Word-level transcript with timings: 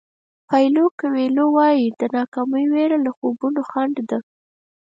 پایلو 0.47 0.85
کویلو 0.99 1.45
وایي 1.57 1.85
د 1.99 2.01
ناکامۍ 2.15 2.65
وېره 2.71 2.97
له 3.05 3.11
خوبونو 3.17 3.61
خنډ 3.69 3.95
ده. 4.09 4.19